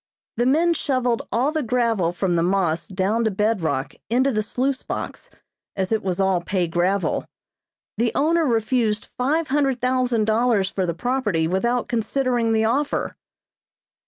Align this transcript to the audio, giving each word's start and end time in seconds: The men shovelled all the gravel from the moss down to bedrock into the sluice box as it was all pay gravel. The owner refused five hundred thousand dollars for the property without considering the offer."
The 0.37 0.47
men 0.47 0.73
shovelled 0.73 1.21
all 1.31 1.51
the 1.51 1.61
gravel 1.61 2.11
from 2.11 2.35
the 2.35 2.41
moss 2.41 2.87
down 2.87 3.23
to 3.25 3.29
bedrock 3.29 3.93
into 4.09 4.31
the 4.31 4.41
sluice 4.41 4.81
box 4.81 5.29
as 5.75 5.91
it 5.91 6.01
was 6.01 6.19
all 6.19 6.41
pay 6.41 6.67
gravel. 6.67 7.27
The 7.99 8.11
owner 8.15 8.47
refused 8.47 9.05
five 9.05 9.49
hundred 9.49 9.79
thousand 9.79 10.25
dollars 10.25 10.71
for 10.71 10.87
the 10.87 10.95
property 10.95 11.47
without 11.47 11.87
considering 11.87 12.51
the 12.51 12.65
offer." 12.65 13.15